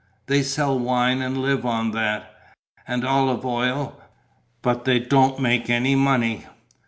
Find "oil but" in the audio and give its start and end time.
3.45-4.83